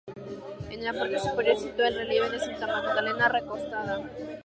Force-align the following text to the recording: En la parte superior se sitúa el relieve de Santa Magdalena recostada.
En 0.71 0.83
la 0.83 0.93
parte 0.93 1.19
superior 1.19 1.55
se 1.59 1.65
sitúa 1.67 1.87
el 1.89 1.93
relieve 1.95 2.31
de 2.31 2.39
Santa 2.39 2.65
Magdalena 2.65 3.29
recostada. 3.29 4.03